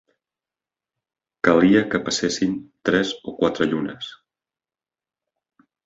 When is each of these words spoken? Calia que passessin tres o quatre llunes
Calia 1.49 1.83
que 1.93 2.01
passessin 2.09 2.57
tres 2.95 3.15
o 3.33 3.37
quatre 3.43 3.71
llunes 3.71 4.13